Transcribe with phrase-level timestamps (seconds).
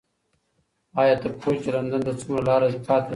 [0.99, 3.09] ایا ته پوهېږې چې لندن ته څومره لاره پاتې ده؟